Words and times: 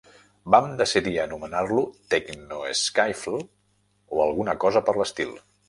Vam 0.53 0.69
decidir 0.79 1.13
anomenar-lo 1.23 1.83
tecno-skiffle 2.15 3.45
o 3.45 4.25
alguna 4.29 4.59
cosa 4.67 4.87
per 4.91 5.01
l'estil. 5.01 5.39